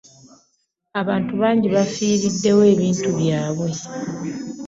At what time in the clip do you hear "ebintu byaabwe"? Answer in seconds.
2.73-3.69